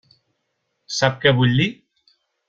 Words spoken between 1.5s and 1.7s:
dir?